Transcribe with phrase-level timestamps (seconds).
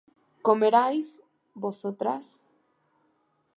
[0.47, 1.07] ¿comeríais
[1.63, 2.25] vosotras?